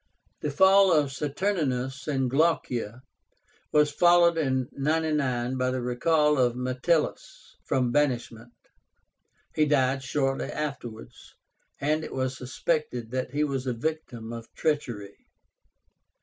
[0.39, 3.03] The fall of Saturnínus and Glaucia
[3.71, 8.51] was followed in 99 by the recall of Metellus from banishment.
[9.53, 11.35] He died shortly afterwards,
[11.79, 15.27] and it was suspected that he was a victim of treachery.